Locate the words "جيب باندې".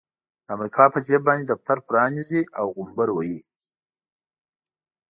1.05-1.45